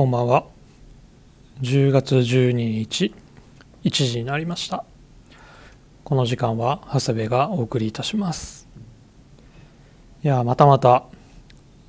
[0.00, 0.46] こんばんは。
[1.60, 3.14] 10月12日、
[3.84, 4.86] 1時になりました。
[6.04, 8.66] この時間は長谷部がお送りいたします。
[10.24, 11.04] いや、またまた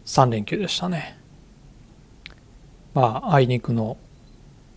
[0.05, 1.18] 3連休でしたね。
[2.93, 3.96] まあ、あいにくの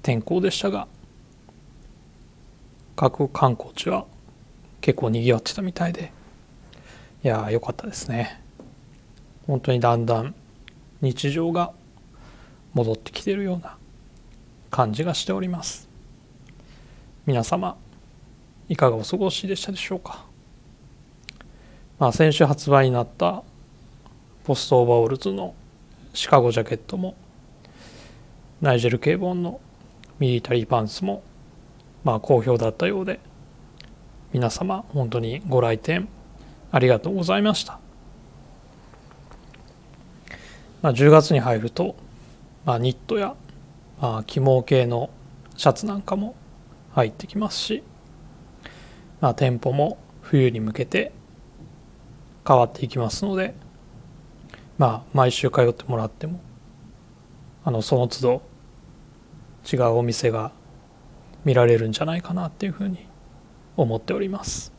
[0.02, 0.86] 天候でしたが、
[2.94, 4.06] 各観光地は
[4.80, 6.12] 結構賑わってたみたいで、
[7.24, 8.40] いや、良かったですね。
[9.48, 10.36] 本当にだんだん
[11.00, 11.72] 日常が
[12.74, 13.78] 戻ってきてるような
[14.70, 15.88] 感じがしております。
[17.24, 17.76] 皆様
[18.68, 20.26] いかがお過ごしでしたでしょうか？
[21.98, 23.42] まあ先週発売になった
[24.44, 25.54] ポストオーバーオールズの
[26.12, 27.14] シカゴジャケットも
[28.60, 29.60] ナイジェル・ケーボンの
[30.18, 31.22] ミリタリーパンツも
[32.02, 33.20] まあ好評だったようで
[34.32, 36.08] 皆様本当にご来店
[36.72, 37.78] ありがとうございました。
[40.82, 41.96] まあ、10月に入ると、
[42.64, 43.34] まあ、ニットや、
[44.00, 45.10] まあ、起毛系の
[45.56, 46.34] シャツなんかも
[46.92, 47.82] 入ってきますし、
[49.20, 51.12] まあ、店舗も冬に向けて
[52.46, 53.54] 変わっていきますので、
[54.78, 56.40] まあ、毎週通ってもらっても
[57.64, 58.42] あのその都度
[59.70, 60.52] 違うお店が
[61.44, 63.06] 見られるんじゃないかなっていうふうに
[63.76, 64.72] 思っております。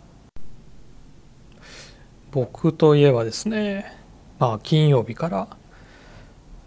[2.31, 3.97] 僕といえばですね
[4.39, 5.47] まあ金曜日から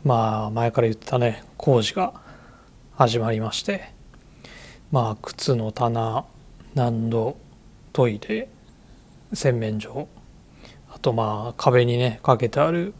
[0.08, 2.14] まあ前から言ってたね工事が
[2.96, 3.92] 始まりまして
[4.90, 6.24] まあ靴の棚
[6.74, 7.36] 難度
[7.92, 8.48] トイレ
[9.34, 10.08] 洗面所
[10.90, 12.94] あとまあ壁にねかけてある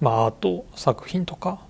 [0.00, 1.60] まあアート作品とか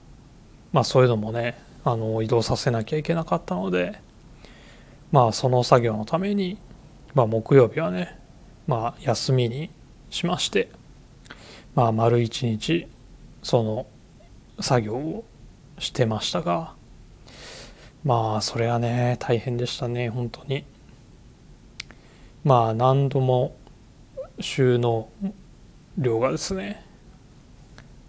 [0.73, 3.99] まあそういうのもねあの移動させなきゃいけなかったので
[5.11, 6.57] まあその作業のために
[7.15, 8.17] まあ木曜日はね
[8.69, 9.71] まあ休みに
[10.11, 10.71] しまして
[11.75, 12.87] まあ丸一日
[13.43, 13.87] その
[14.61, 15.25] 作業を
[15.79, 16.75] してましたが
[18.05, 20.65] まあそれはね大変でしたね本当に。
[22.45, 23.55] まあ何度も
[24.41, 25.09] 収納
[25.97, 26.85] 量がですね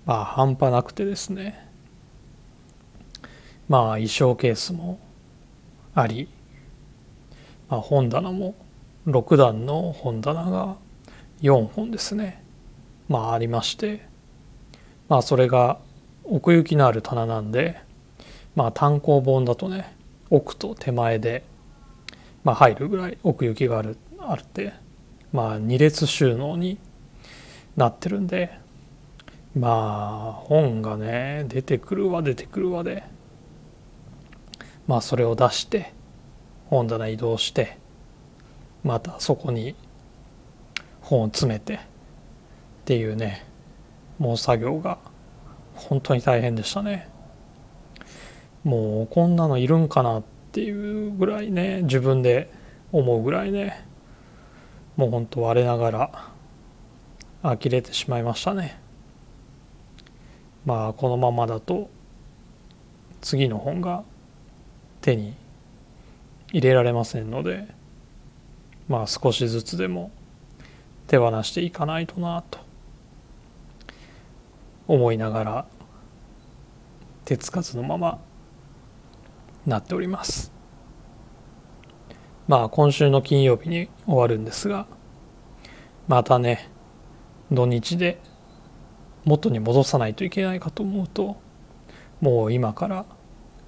[0.06, 1.70] まあ半端なくてですね
[3.70, 5.00] まあ衣装ケースも
[5.94, 6.28] あり、
[7.70, 8.56] まあ、本棚も
[9.06, 10.78] 6段の本棚が
[11.42, 12.44] 4本ですね
[13.08, 14.08] まあありまして
[15.10, 15.78] まあそれが
[16.26, 17.80] 奥行きのある棚なんで
[18.56, 19.96] まあ単行本だとね
[20.30, 21.44] 奥と手前で、
[22.44, 24.74] まあ、入るぐらい奥行きがあるあるって
[25.32, 26.78] まあ2列収納に
[27.76, 28.58] なってるんで
[29.56, 33.04] まあ本がね出てくるわ出てくるわで
[34.88, 35.94] まあそれを出して
[36.70, 37.78] 本棚移動して
[38.84, 39.76] またそこに
[41.02, 41.80] 本を詰めてっ
[42.86, 43.46] ていうね
[44.20, 44.98] もう作業が
[45.76, 47.10] 本当に大変でしたね。
[48.64, 52.52] もうこんなのいるんかなっていうぐらいね自分で
[52.92, 53.86] 思うぐらいね
[54.96, 56.32] もう本当我ながら
[57.42, 58.80] 呆れてしまいましたね。
[60.66, 61.90] まあこのままだと
[63.22, 64.04] 次の本が
[65.02, 65.34] 手に
[66.54, 67.68] 入れられませんので
[68.88, 70.12] まあ少しずつでも
[71.08, 72.63] 手放していかないとなと。
[74.94, 75.66] 思いながら
[77.26, 78.20] 手つかずのまま
[79.66, 80.52] なっております。
[82.48, 84.86] まあ今週の金曜日に終わるんですが
[86.08, 86.70] またね
[87.52, 88.20] 土日で
[89.26, 91.38] 元に戻さないといけないかと思うと
[92.22, 93.06] もう今から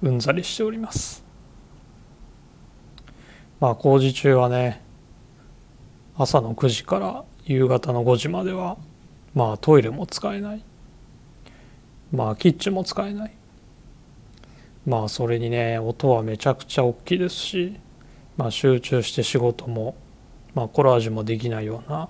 [0.02, 1.24] うんざりしております。
[3.58, 4.84] まあ工事中はね
[6.16, 8.76] 朝の9時から夕方の5時までは
[9.34, 10.62] まあトイレも使えない。
[12.12, 13.36] まあキッチンも使えない。
[14.86, 17.80] まあそれにね音はめちゃくちゃ大きいですし、
[18.36, 19.96] まあ、集中して仕事も、
[20.54, 22.08] まあ、コラージュもできないような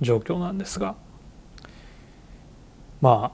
[0.00, 0.94] 状況なんですが
[3.00, 3.32] ま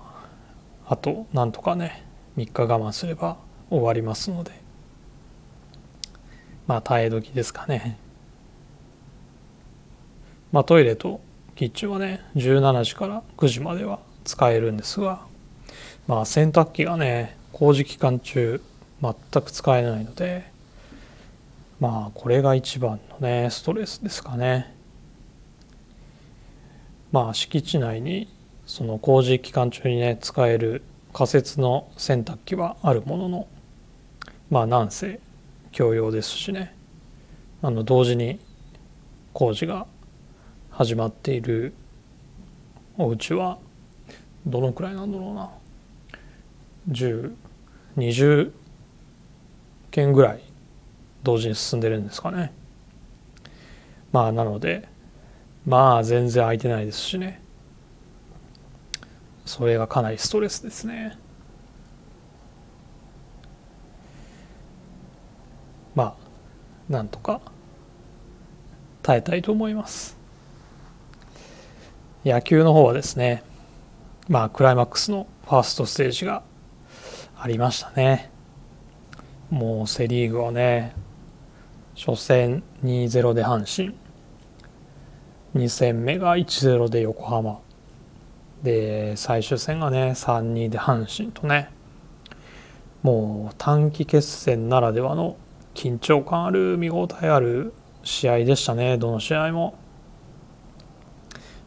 [0.86, 2.04] ああとなんとかね
[2.36, 3.36] 3日我慢すれば
[3.68, 4.52] 終わりますので
[6.68, 7.98] まあ耐え時ですかね。
[10.52, 11.20] まあトイレと
[11.56, 15.29] キッチンはね17時から9時までは使えるんですが
[16.10, 18.60] まあ洗濯機がね工事期間中
[19.00, 20.50] 全く使えないので
[21.78, 24.74] まあこれが一番のねストレスですかね。
[27.12, 28.28] まあ敷地内に
[28.66, 33.46] その工事期間中にね使える仮設の洗濯機はあるものの
[34.50, 35.20] まあなんせ
[35.70, 36.74] 共用ですしね。
[37.62, 38.40] あの同時に
[39.32, 39.86] 工事が
[40.70, 41.72] 始まっている
[42.98, 43.58] お家は
[44.44, 45.59] どのくらいなんだろうな。
[46.88, 47.34] 10
[47.96, 48.52] 20
[49.90, 50.40] 件ぐらい
[51.22, 52.52] 同時に進んでるんですかね。
[54.12, 54.88] まあなので
[55.66, 57.42] まあ全然空いてないですしね。
[59.44, 61.18] それがかなりストレスですね。
[65.94, 67.40] まあなんとか
[69.02, 70.16] 耐えたいと思います。
[72.24, 73.42] 野球の方はですね
[74.28, 76.42] まあクライマックスのファーストステージが
[77.42, 78.30] ありましたね。
[79.48, 80.94] もうセ・リーグはね
[81.96, 83.96] 初戦2-0で阪神。
[85.54, 87.60] 2戦目が1-0で横浜。
[88.62, 91.70] で最終戦がね3-2で阪神とね。
[93.02, 95.38] もう短期決戦ならではの
[95.72, 97.72] 緊張感ある見応えある
[98.04, 98.98] 試合でしたね。
[98.98, 99.78] どの試合も。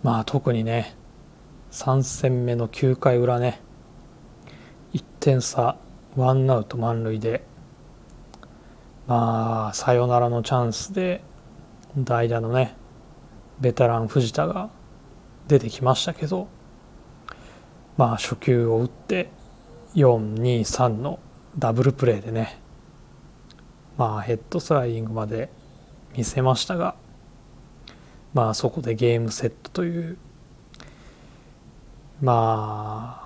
[0.04, 0.96] まあ特にね
[1.72, 3.60] 3戦目の9回裏ね
[5.24, 5.78] 点差
[6.18, 7.46] ワンアウト満塁で
[9.08, 11.24] まあサヨナラのチャンスで
[11.98, 12.76] 代打のね
[13.62, 14.70] ベテラン藤田が
[15.48, 16.50] 出てきましたけど
[17.96, 19.30] まあ初球を打って
[19.96, 21.20] 423の
[21.58, 22.60] ダブルプレーでね
[23.96, 25.50] まあヘッドスライディングまで
[26.18, 26.96] 見せましたが
[28.34, 30.18] まあそこでゲームセットという
[32.20, 33.23] まあ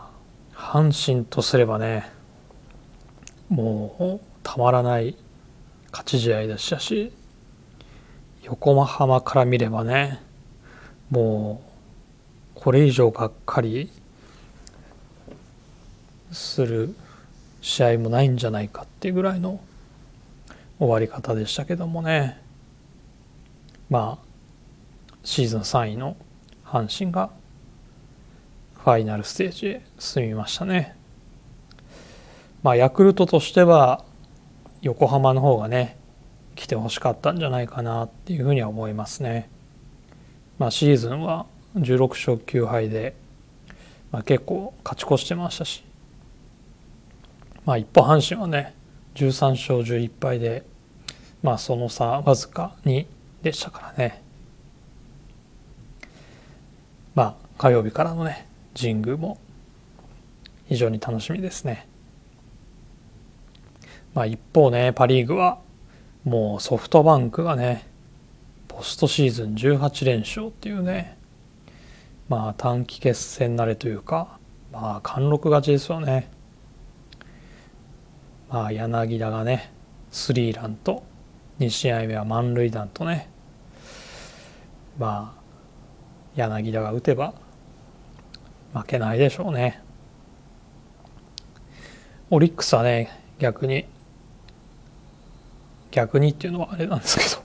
[0.57, 2.09] 阪神とすればね
[3.47, 5.15] もうたまらない
[5.91, 7.13] 勝ち試合でしたし
[8.43, 10.19] 横浜から見ればね
[11.11, 11.61] も
[12.55, 13.89] うこれ以上がっかり
[16.31, 16.95] する
[17.61, 19.61] 試合もないんじゃないかっていうぐらいの
[20.79, 22.41] 終わり方でしたけどもね。
[23.89, 24.27] まあ
[25.23, 26.17] シーズン3位の
[26.65, 27.29] 阪神が
[28.87, 30.95] ファイナルステージへ進みましたね。
[32.63, 34.05] まあヤクルトとしては
[34.81, 35.97] 横浜の方がね
[36.55, 39.49] 来てほしかったんじゃないかなっていうふうには思いますね。
[40.57, 43.13] まあシーズンは16勝9敗で、
[44.13, 45.83] まあ、結構勝ち越してましたし
[47.65, 48.73] まあ一方阪神はね
[49.15, 50.63] 13勝11敗で
[51.43, 53.05] まあその差わずか2
[53.41, 54.23] でしたからね
[57.15, 58.46] まあ火曜日からのね
[58.79, 59.39] 神宮も
[60.67, 61.87] 非常に楽しみですね。
[64.13, 65.59] まあ一方ねパ・リーグは
[66.23, 67.87] もうソフトバンクがね
[68.67, 71.17] ポストシーズン18連勝っていうね
[72.29, 74.37] まあ短期決戦慣れというか
[74.71, 76.29] まあ貫禄勝ちですよね。
[78.49, 79.71] まあ柳田がね
[80.11, 81.03] スリーランと
[81.59, 83.29] 2試合目は満塁弾とね
[84.97, 85.41] まあ
[86.35, 87.33] 柳田が打てば
[88.73, 89.81] 負けないでしょうね。
[92.29, 93.09] オリックスはね
[93.39, 93.85] 逆に
[95.91, 97.41] 逆にっていうのはあれなんですけど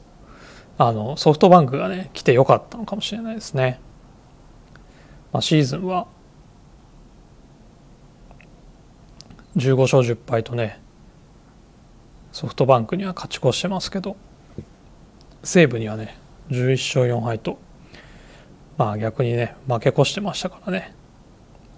[0.84, 3.80] あのソフトバンクがね来てよかったのかもしれないですね。
[5.32, 6.06] まあ、シーズンは
[9.56, 10.78] 15勝10敗とね
[12.32, 14.16] ソフトバンクには勝ち越してますけど
[15.42, 16.18] 西武にはね
[16.50, 17.58] 11勝4敗と
[18.76, 20.94] まあ逆にね負け越してましたからね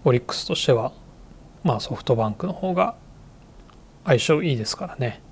[0.05, 0.93] オリックスとしては
[1.63, 2.95] まあソフトバンクの方が
[4.05, 5.23] 相性いいですからね。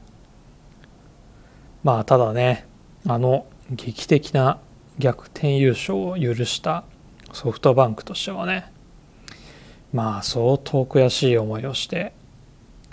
[1.84, 2.66] まあただね
[3.06, 4.58] あの劇的な
[4.98, 6.84] 逆転優勝を許した
[7.32, 8.70] ソフトバンクとしてはね
[9.92, 12.12] まあ相当悔しい思いをして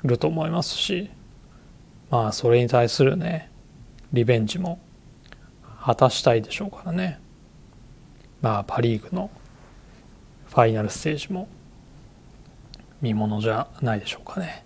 [0.04, 1.10] ると思いますし
[2.10, 3.52] まあそれに対するね
[4.12, 4.80] リベンジも
[5.82, 7.20] 果たしたいでしょうからね。
[8.42, 9.30] まあパ・リーグの
[10.48, 11.48] ファイナルステージも
[13.02, 14.64] 見ものじゃないでしょうかね。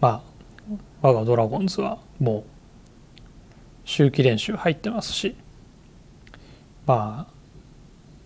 [0.00, 0.28] まあ
[1.02, 2.44] 我がドラゴンズはもう
[3.84, 5.34] 秋季練習入ってますし
[6.86, 7.32] まあ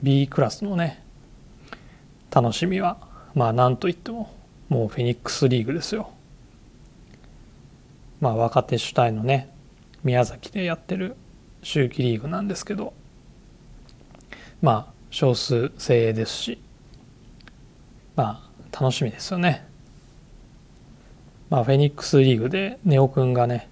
[0.03, 1.03] B クラスのね
[2.31, 2.99] 楽しみは
[3.35, 4.35] まあ何といっても
[4.69, 6.11] もうフェニックスリーグですよ。
[8.21, 9.51] まあ若手主体のね
[10.05, 11.17] 宮崎でやってる
[11.63, 12.93] 秋季リーグなんですけど
[14.61, 16.59] まあ少数精鋭ですし
[18.17, 18.43] ま
[18.73, 19.69] あ楽しみですよね。
[21.51, 23.69] まあフェニックスリーグでネオくんがね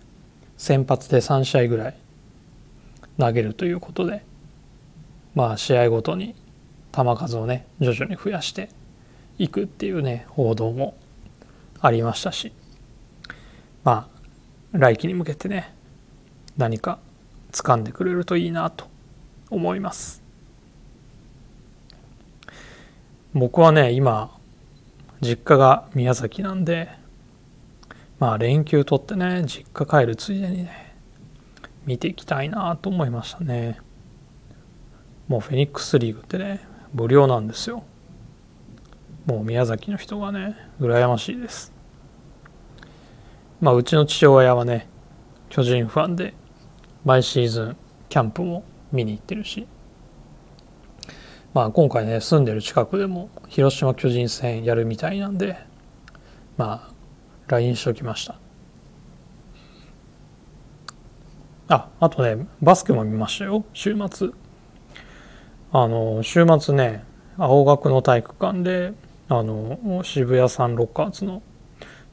[0.58, 1.96] 先発で3試合ぐらい
[3.18, 4.22] 投げるということで
[5.34, 6.34] まあ試合ごとに
[6.92, 8.68] 球数をね徐々に増やして
[9.38, 10.94] いくっていうね報道も
[11.80, 12.52] ありましたし
[13.82, 14.10] ま
[14.74, 15.74] あ来季に向けてね
[16.58, 16.98] 何か
[17.50, 18.86] 掴んでくれるといいなと
[19.48, 20.19] 思います
[23.32, 24.36] 僕はね今
[25.20, 26.88] 実家が宮崎なんで
[28.18, 30.96] まあ連休取ってね実家帰るついでにね
[31.86, 33.78] 見ていきたいなと思いましたね。
[35.28, 36.60] もうフェニックスリーグってね
[36.92, 37.84] 無料なんですよ。
[39.26, 41.72] もう宮崎の人がね羨ましいです。
[43.60, 44.88] まあうちの父親はね
[45.48, 46.34] 巨人ファンで
[47.04, 47.76] 毎シーズン
[48.08, 49.66] キャンプも見に行ってるし。
[51.52, 55.56] まあ今回ね住んでる近くでも広島巨人戦やるみたいなんで
[56.56, 56.94] まあ
[57.48, 58.36] LINE しときました。
[61.68, 63.64] ああとねバスケも見ましたよ。
[63.72, 64.30] 週末。
[65.72, 67.04] あの週末ね
[67.38, 68.92] 青学の体育館で
[69.28, 71.42] あの渋谷サンロッカーズの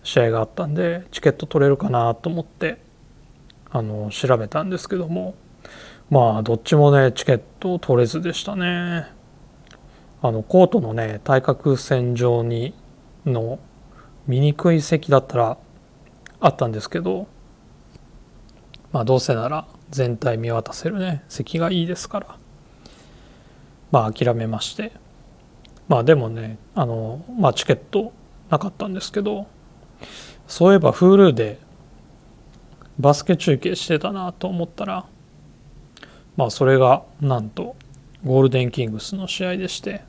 [0.03, 2.79] 試合があったんでチケット取れるかなと思って
[3.71, 5.35] あの調べたんですけども
[6.11, 9.16] まあどっちもねチケット取れずでしたね。
[10.21, 12.73] あのコートのね対角線上に
[13.25, 13.59] の
[14.27, 15.57] 見にくい席だったら
[16.39, 17.27] あったんですけど
[18.91, 22.37] まあどうせなら全体見渡せるね席がいいですから。
[23.91, 24.91] まあ諦めまして。
[25.87, 28.11] まあでもねあのまあチケット
[28.49, 29.47] なかったんですけど
[30.47, 31.59] そういえば Hulu で
[32.99, 35.05] バスケ中継してたなと思ったら
[36.35, 37.75] まあそれがなんと
[38.25, 40.03] ゴールデンキングスの試合でして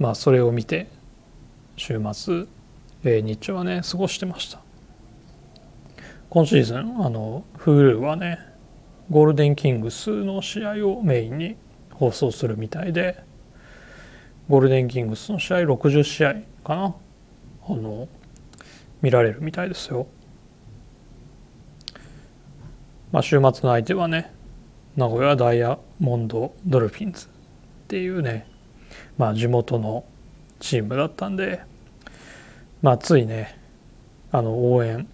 [0.00, 0.88] まあそれを見て
[1.76, 2.46] 週末、
[3.04, 4.60] えー、日中はね過ごしてました。
[6.30, 8.38] 今シーズンあの Hulu はね
[9.10, 11.56] ゴールデンキングスの試合をメインに
[11.92, 13.22] 放送するみたいで
[14.48, 16.94] ゴールデンキングスの試合60試合かな
[17.68, 18.08] あの
[19.02, 20.06] 見られるみたいですよ。
[23.12, 24.32] まあ週末の相手はね
[24.96, 27.28] 名古屋ダイヤモンドドルフィンズっ
[27.88, 28.49] ていうね
[29.20, 30.06] まあ地元の
[30.60, 31.60] チームだったんで
[32.80, 33.54] まあついね
[34.32, 35.06] あの応援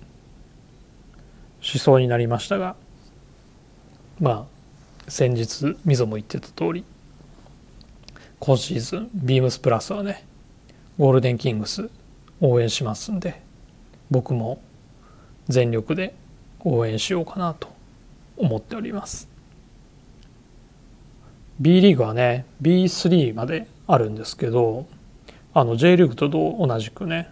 [1.61, 2.77] しそうになりましたが
[4.21, 6.85] まあ先日みぞも言ってた通り
[8.39, 10.25] 今シーズンビームスプラスはね
[10.99, 11.91] ゴールデンキングス
[12.41, 13.43] 応援しますんで
[14.09, 14.61] 僕も
[15.49, 16.15] 全力で
[16.61, 17.75] 応援しようかなと
[18.37, 19.29] 思っております。
[21.59, 24.87] B リーグはね B3 まであるんですけど
[25.55, 27.31] あの J リーグと同じくね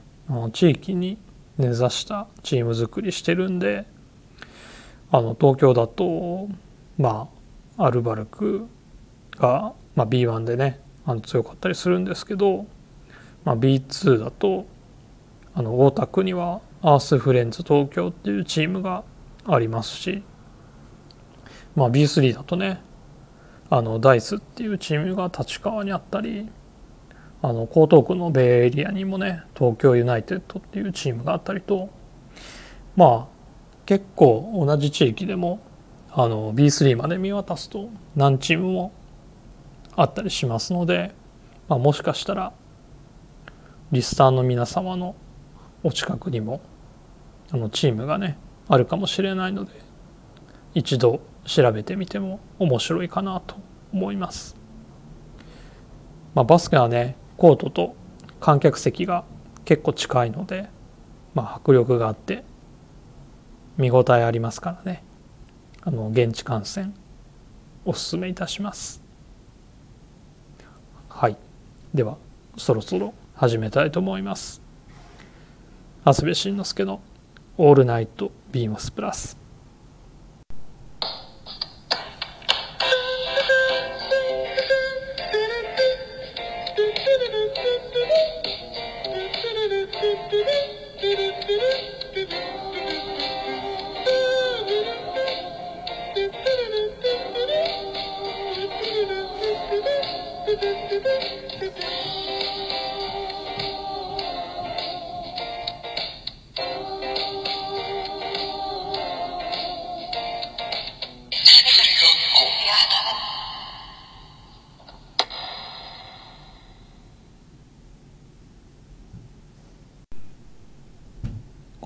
[0.53, 1.19] 地域に
[1.59, 3.87] 根ざしたチーム作りしてるんで
[5.11, 6.49] あの東京だと
[6.99, 7.29] ま
[7.79, 8.67] あアルバルク
[9.33, 12.67] が、まあ、B1 でねあの強かったりするんですけど、
[13.45, 14.67] まあ、B2 だと
[15.55, 19.05] あの大田区にはアースフレンズ東京っていうチームが
[19.47, 20.23] ありますし、
[21.77, 22.81] まあ、B3 だとね
[23.71, 26.49] あのダイスっていうチームが立川にあったり
[27.43, 31.91] あの江東区のベイエリアにもね東京ユナイテッドっていうチームがあったりと
[32.97, 33.35] まあ
[33.87, 35.61] 結構同じ地域でも
[36.11, 38.93] あの B3 まで見渡すと何チームも
[39.97, 41.15] あったりしますので、
[41.69, 42.53] まあ、もしかしたら
[43.93, 45.15] リスターの皆様の
[45.83, 46.61] お近くにも
[47.51, 49.73] あのチームがねあるかもしれないので
[50.75, 53.57] 一度調べてみても面白いかなと
[53.93, 54.57] 思います。
[56.35, 57.95] まあ、バスケはねコートと
[58.41, 59.25] 観客席が
[59.65, 60.69] 結構近いので、
[61.35, 62.45] まあ、迫力があって
[63.77, 65.03] 見応えありますからね。
[65.83, 66.95] あの現地観戦
[67.85, 69.03] おすすめいたします。
[71.09, 71.37] はい。
[71.93, 72.17] では
[72.57, 74.63] そろそろ始めたいと思います。
[76.05, 77.01] 長谷部慎之介の
[77.57, 79.39] 「オールナイトビームスプラス」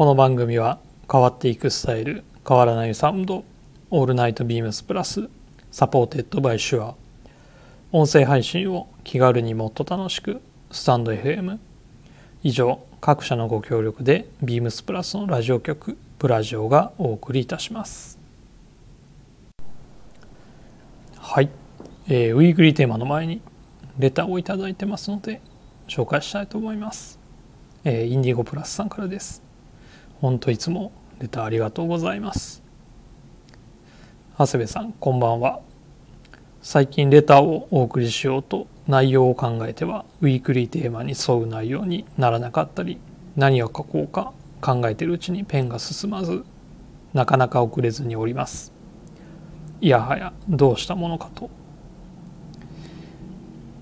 [0.09, 0.79] この番組は
[1.13, 3.45] 変わっていくスタイル変わらないサウンド
[3.91, 5.29] All Night BEAMS PLUS
[5.71, 6.95] supported by SHURE
[7.93, 11.59] 音声配信を気軽にもっと楽しくスタンド FM
[12.43, 18.19] 以上各社のご協力でビームスプラスのラジオ局プラジオがお送りいたします。
[21.19, 21.51] はい、
[22.09, 23.43] えー、ウィークリーテーマの前に
[23.99, 25.43] レターをいただいてますので
[25.87, 27.19] 紹介したいと思います。
[27.85, 29.47] えー、インディゴプラスさんからです。
[30.21, 32.61] 本当いつもレターありがとうございます。
[34.37, 35.61] 長谷部さんこんばんは。
[36.61, 42.99] 最近レターをお送りしようと内容を考えてはウィークリーテーマに沿う内容にならなかったり
[43.37, 46.45] 何を書こうか考えているうちにペンが進まず
[47.15, 48.73] なかなか遅れずにおります。
[49.81, 51.49] いやはやどうしたものかと。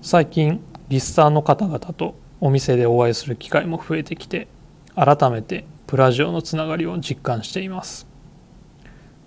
[0.03, 4.47] 最近リスターの方々とお店でお会いする機会も増えてきて
[4.95, 8.07] 改めてプラジオのつながりを実感しています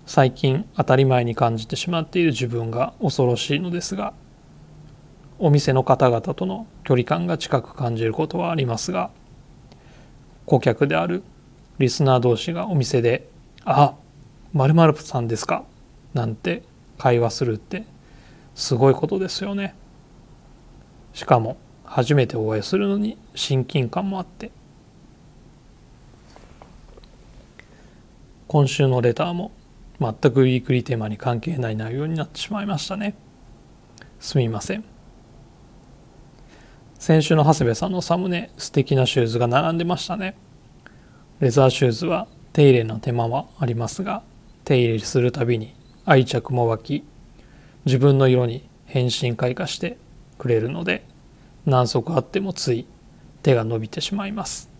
[0.05, 4.13] 最近当たり前に感じてしまっている自分が恐ろしいのですが
[5.39, 9.09] お店の方々との距離感が近く感じることはありますが
[10.45, 11.23] 顧客である
[11.79, 13.27] リスナー同士がお店で
[13.65, 13.95] 「あ
[14.53, 15.63] 〇〇さんですか」
[16.13, 16.61] なんて
[16.99, 17.85] 会話するって
[18.53, 19.73] すごいことですよね。
[21.13, 24.51] しかも初めてお会いするのに親近感もあって
[28.51, 29.53] 今週のレターも
[30.01, 33.15] 全くウィークリーテーマに関係ない内容になってしまいましたね。
[34.19, 34.83] すみません。
[36.99, 40.35] 先週の長谷部さんのサムネ素敵なシューズが並んでましたね。
[41.39, 44.21] レザーシューズは手入れの手間はありますが
[44.65, 47.05] 手入れするたびに愛着も湧き
[47.85, 49.97] 自分の色に変身開花して
[50.37, 51.05] くれるので
[51.65, 52.85] 何足あってもつい
[53.43, 54.70] 手が伸びてしまいます。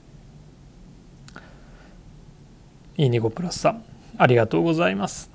[3.01, 3.83] イニゴプラスさん
[4.19, 5.31] ありがとうございます。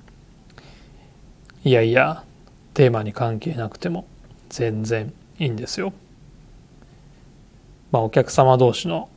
[1.65, 2.23] いやいや
[2.75, 4.07] テーマに関係なくても
[4.49, 5.93] 全然いいんですよ。
[7.91, 9.09] まあお客様同士の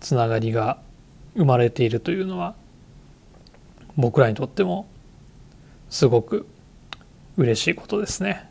[0.00, 0.80] つながりが
[1.34, 2.54] 生まれているというのは
[3.96, 4.86] 僕らにとっても
[5.88, 6.46] すごく
[7.38, 8.50] 嬉しいことですね。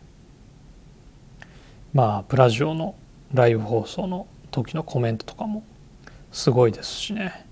[1.94, 2.96] まあプラジオの
[3.36, 5.64] ライブ放送の時のコメントとかも
[6.32, 7.51] すごいですしね。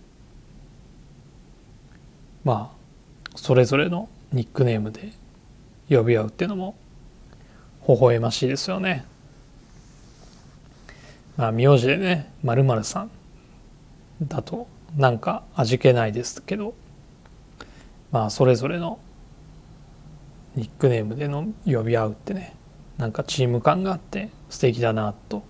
[2.44, 5.12] まあそれぞれのニックネームで
[5.90, 6.76] 呼び合うっていうのも
[7.88, 9.06] 微笑ましいですよね
[11.38, 13.12] まあ名字でね「まるさん」
[14.22, 16.74] だとなんか味気ないですけど
[18.12, 19.00] まあそれぞれの
[20.56, 22.56] ニックネームでの呼び合うってね
[22.98, 25.44] なんかチーム感があって素敵だなと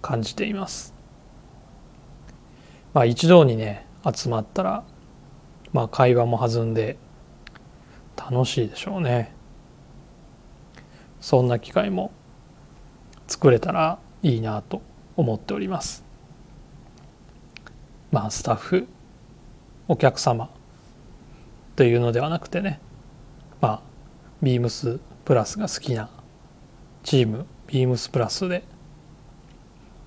[0.00, 0.94] 感じています。
[2.94, 4.84] まあ一堂にね集まったら
[5.72, 6.96] まあ会話も弾んで
[8.16, 9.32] 楽しいでしょうね。
[11.20, 12.12] そんな機会も
[13.26, 14.82] 作れたらいいなと
[15.16, 16.04] 思っております。
[18.10, 18.88] まあスタッフ
[19.86, 20.50] お客様
[21.76, 22.80] というのではなくてね
[23.60, 23.80] まあ
[24.42, 26.10] ビームスプラスが好きな
[27.02, 28.64] チームビームスプラスで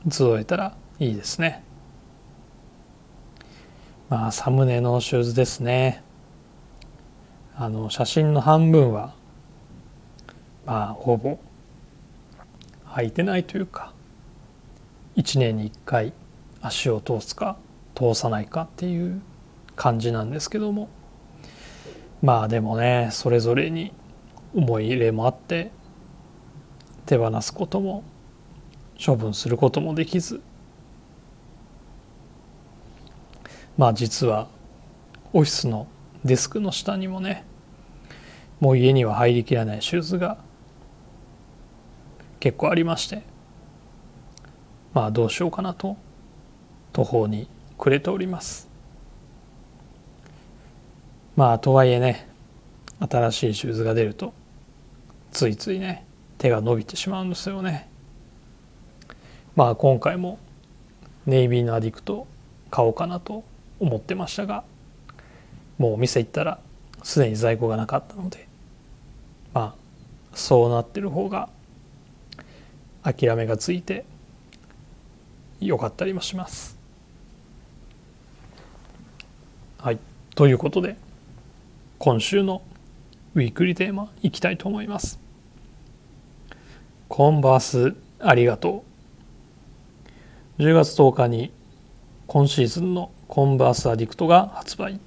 [0.09, 1.63] 集えたらいいですね
[4.13, 6.03] まあサムネのシューズですね。
[7.55, 9.15] あの写真の半分は
[10.67, 11.39] まあほぼ
[12.89, 13.91] 履いてないというか
[15.15, 16.13] 1年に1回
[16.61, 17.57] 足を通すか
[17.95, 19.19] 通さないかっていう
[19.75, 20.89] 感じなんですけども。
[22.21, 23.93] まあでもねそれぞれに
[24.53, 25.71] 思い入れもあって
[27.07, 28.03] 手放すことも
[29.03, 30.39] 処分することもできず
[33.77, 34.47] まあ実は
[35.33, 35.87] オフィスの
[36.23, 37.43] デスクの下にもね
[38.59, 40.37] もう家には入りきらないシューズが
[42.39, 43.23] 結構ありまして
[44.93, 45.97] まあどうしようかなと
[46.91, 48.69] 途方に暮れております。
[51.35, 52.29] まあとはいえね
[52.99, 54.33] 新しいシューズが出ると
[55.31, 56.05] ついついね
[56.37, 57.89] 手が伸びてしまうんですよね。
[59.55, 60.37] まあ今回も
[61.25, 62.27] ネイビーのアディクト
[62.69, 63.43] 買おうかなと
[63.83, 64.63] 思ってましたが
[65.77, 66.59] もうお店行ったら
[67.03, 68.47] すでに在庫がなかったので
[69.53, 71.49] まあそうなってる方が
[73.03, 74.05] 諦めがついて
[75.59, 76.77] よかったりもします。
[79.77, 79.99] はい
[80.35, 80.95] ということで
[81.99, 82.61] 今週の
[83.35, 85.19] ウィークリーテーマいきたいと思います。
[87.09, 88.85] コンバースありがと
[90.57, 90.61] う。
[90.61, 91.51] 10月10日に
[92.27, 94.99] 今シーズンのコンバースアディクトが発売。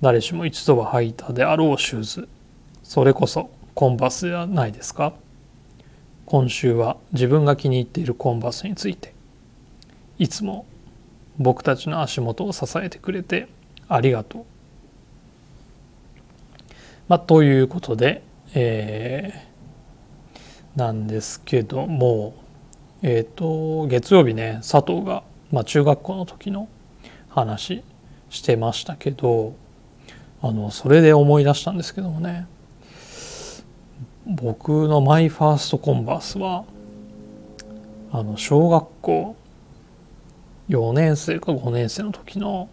[0.00, 2.28] 誰しも一度は履いたであろうシューズ。
[2.82, 5.12] それこそコンバースではないですか
[6.26, 9.14] 今週は自分が気に入っているコンバースについて
[10.18, 10.66] いつも
[11.38, 13.48] 僕たちの足元を支えてくれて
[13.88, 14.44] ありがとう。
[17.08, 18.22] まあ、ということで、
[18.54, 19.50] えー
[20.76, 22.32] なんですけども、
[23.02, 26.68] えっ、ー、と月曜日ね佐藤がまあ、中学校の時の
[27.30, 27.82] 話
[28.28, 29.54] してましたけど
[30.42, 32.46] あのそれで思い出したんですけどもね。
[34.26, 36.64] 僕のマイファーストコンバースは
[38.12, 39.36] あの小学校
[40.68, 42.68] 4年生か5年生の時の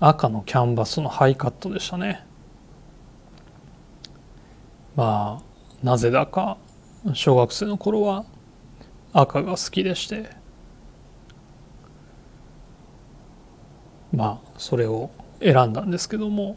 [0.00, 2.24] 赤のキャンバスのハイカットでしたね。
[4.96, 6.56] まあなぜだか
[7.12, 8.24] 小学生の頃は
[9.12, 10.30] 赤が好きでして
[14.14, 16.56] まあそれを選んだんですけども。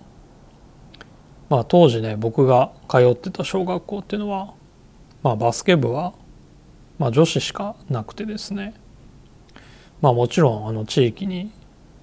[1.49, 4.53] まあ当時ね僕が通ってた小学校っていうのは
[5.23, 6.13] まあバスケ部は
[6.99, 8.73] まあ女子しかなくてですね。
[10.01, 11.51] まあもちろんあの地域に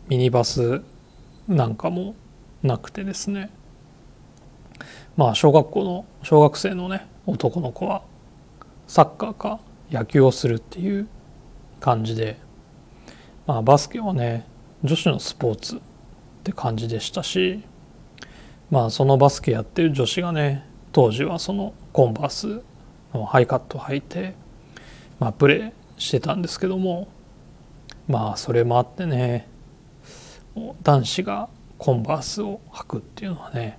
[0.08, 0.82] ミニバス
[1.46, 2.14] なんかも
[2.62, 3.50] なくてですね。
[5.16, 8.02] まあ小学校の小学生のね男の子は
[8.86, 11.06] サッカーか野球をするっていう
[11.80, 12.38] 感じで。
[13.46, 14.46] まあバスケはね
[14.84, 15.80] 女子のスポーツっ
[16.44, 17.62] て感じでしたし
[18.70, 22.62] まあそのバスケやってる女子がね当時はそのコンバース
[23.14, 24.34] のハイカット履いて
[25.18, 27.08] まあプレーしてたんですけども
[28.08, 29.48] まあそれもあってね
[30.82, 33.78] 男子がコンバースを履くっていうのはね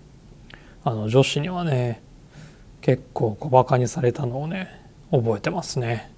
[0.83, 2.01] あの女子にはね
[2.81, 6.11] 結構小バカにされたのをね覚えてますね。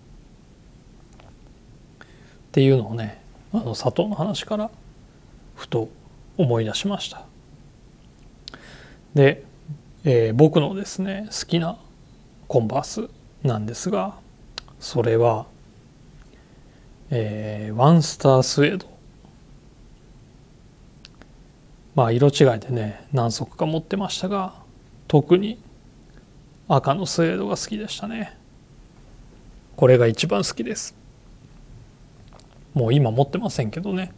[2.00, 2.06] っ
[2.52, 3.22] ていうのをね
[3.54, 4.70] あの佐藤の話から
[5.56, 5.90] ふと
[6.38, 7.26] 思い出しました。
[9.14, 9.44] で、
[10.04, 11.78] えー、僕のですね好きな
[12.48, 13.10] コンバース
[13.44, 14.16] なんですが
[14.80, 15.48] それは、
[17.10, 18.86] えー、ワンスタースウェード。
[21.96, 24.54] まあ色違いでね何足か持ってましたが
[25.08, 25.58] 特に
[26.68, 28.38] 赤のスウェードが好きでしたね。
[29.76, 30.96] これが一番好きです。
[32.78, 34.12] もう今持ってませんけどね。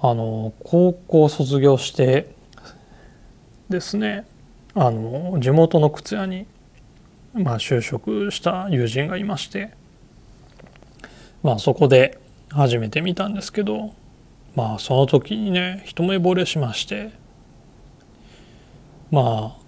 [0.00, 2.34] あの高校卒業して
[3.70, 4.26] ですね
[4.74, 6.46] あの地元の靴屋に、
[7.32, 9.70] まあ、就職した友人がいまして
[11.42, 13.94] まあそこで初めて見たんですけど
[14.54, 17.10] まあその時にね一目惚れしまして
[19.10, 19.64] まあ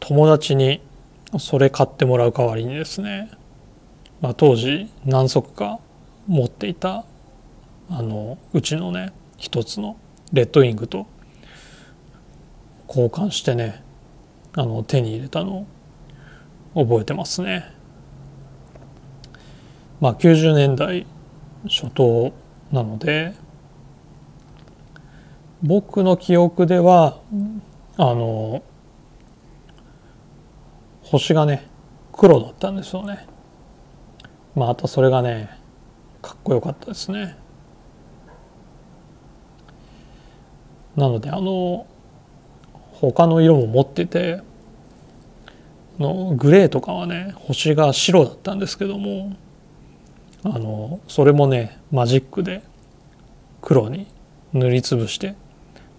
[0.00, 0.82] 友達に
[1.38, 3.30] それ買ってもらう代わりにですね、
[4.20, 5.80] まあ、当時何足か
[6.26, 7.04] 持っていた
[7.88, 9.96] あのうちのね一つの
[10.32, 11.06] レッドウィングと
[12.86, 13.82] 交換してね
[14.54, 15.66] あの手に入れたの
[16.74, 17.72] を覚えてますね。
[20.00, 21.06] まあ90年代
[21.64, 22.32] 初頭
[22.72, 23.34] なので
[25.62, 27.20] 僕の記憶では
[27.96, 28.62] あの
[31.02, 31.68] 星がね
[32.12, 33.26] 黒だったんですよね
[34.54, 35.50] またそれがね
[36.22, 37.36] かっこよかったですね。
[40.96, 41.86] なのであの
[42.92, 44.42] 他の色も持ってて
[45.98, 49.36] のグレーとかはね星が白だったんですけども
[50.42, 52.62] あのそれもねマジックで
[53.62, 54.06] 黒に
[54.52, 55.36] 塗りつぶして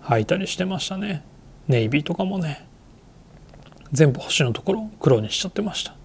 [0.04, 1.24] 履いたりしてましたね。
[1.68, 2.68] ネイビーとかもね。
[3.92, 5.96] 全部星のところ黒にしちゃってました。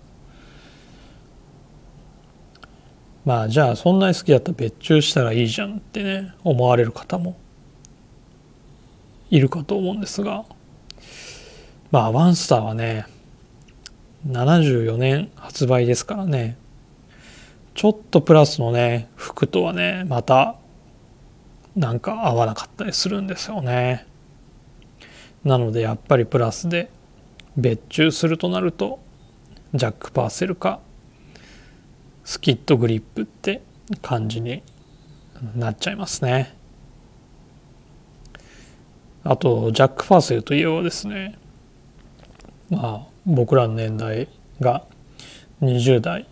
[3.26, 7.36] まあじゃあそんなに好きだったら別注したらいいじゃんってね思われる方も
[9.30, 10.44] いるかと思うんですが
[11.90, 13.04] まあワンスターはね
[14.28, 16.56] 74年発売ですからね
[17.74, 20.54] ちょっとプラスのね服とはねまた
[21.74, 24.06] なんか合わなかったりするんですよね。
[25.44, 26.90] なのでやっぱりプラスで
[27.56, 28.98] 別注するとなると
[29.74, 30.80] ジャック・パーセルか
[32.26, 33.62] スキットグリップって
[34.02, 34.62] 感じに
[35.56, 36.54] なっちゃいますね。
[39.24, 41.38] あとジャック・パーセルといえばですね
[42.68, 44.28] まあ僕らの年代
[44.60, 44.84] が
[45.62, 46.28] 20代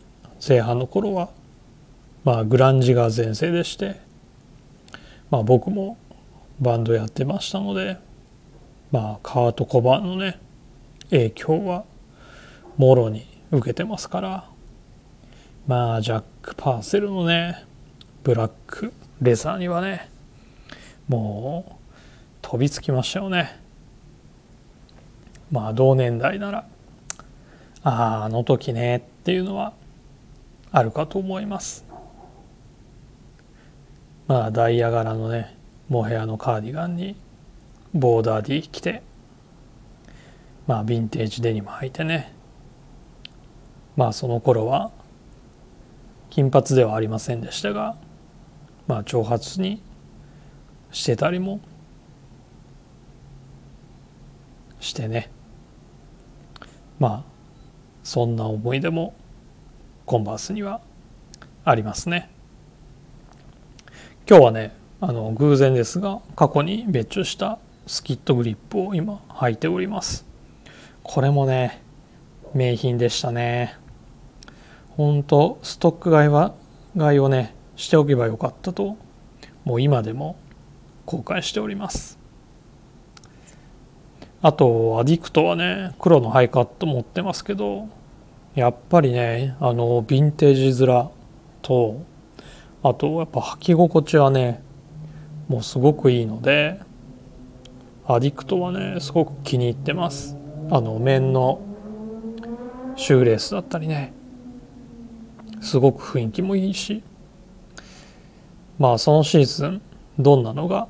[0.46, 1.30] 前半の頃は
[2.24, 4.04] まあグランジが全盛でして
[5.34, 5.98] まあ、僕も
[6.60, 7.98] バンドやってましたので、
[8.92, 10.38] まあ、カート・コバンのね
[11.10, 11.84] 影響は
[12.76, 14.48] もろに受けてますから
[15.66, 17.64] まあジャック・パーセルのね
[18.22, 20.10] ブラックレザーにはね
[21.08, 21.84] もう
[22.42, 23.58] 飛びつきましたよね。
[25.50, 26.66] まあ同年代なら
[27.82, 29.72] あああの時ねっていうのは
[30.70, 31.84] あるかと思います。
[34.26, 35.56] まあダイヤ柄のね
[35.88, 37.16] モヘアのカーディガンに
[37.94, 39.02] ボーダーディー着て
[40.66, 42.34] まあヴィンテージデニム履いてね。
[43.96, 44.90] まあその頃は
[46.34, 47.94] 金髪ではありませんでしたが
[48.88, 49.80] まあ長髪に
[50.90, 51.60] してたりも
[54.80, 55.30] してね。
[56.98, 57.24] まあ
[58.02, 59.14] そんな思い出も
[60.06, 60.80] コンバースには
[61.64, 62.28] ありますね。
[64.28, 70.26] 今日はねあの偶然ですが過去に別注したスキットグリップを今履いております。
[71.04, 71.80] これもね
[72.54, 73.83] 名品でしたね。
[74.96, 76.54] ほんとストック買いは
[76.96, 78.96] 買いをねしておけばよかったと
[79.64, 80.36] もう今でも
[81.04, 82.18] 後悔しております。
[84.40, 87.88] あとアディクトはね黒のハイカット持ってますけど
[88.54, 91.10] やっぱりねあのヴィンテージ面
[91.62, 92.02] と
[92.82, 94.62] あとやっぱ履き心地はね
[95.48, 96.78] もうすごくいいので
[98.06, 100.36] アディクトはねすごく気に入ってます。
[100.70, 101.60] あの面の
[102.96, 104.12] シューレースだったりね
[105.64, 107.02] すごく雰囲気もいいし
[108.78, 109.82] まあそのシーズン
[110.18, 110.88] どんなのが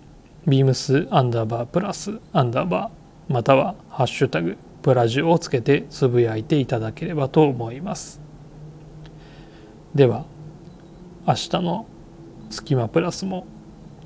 [0.46, 8.20] beams アンダーバープラスアンダーバーまたはハッシュタグプラジオをつけてつぶやいていただければと思います。
[9.94, 10.26] では
[11.26, 11.87] 明日の
[12.50, 13.46] スキマプラスも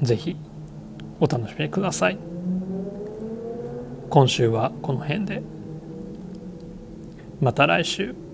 [0.00, 0.36] ぜひ
[1.18, 2.18] お楽しみください。
[4.08, 5.42] 今週はこの辺で
[7.40, 8.27] また来週。